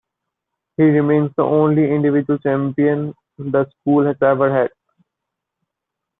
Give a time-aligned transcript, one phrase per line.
[0.77, 4.71] He remains the only individual champion the school has ever had.